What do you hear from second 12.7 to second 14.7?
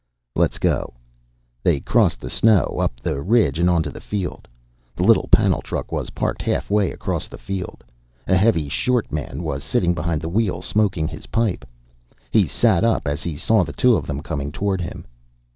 up as he saw the two of them coming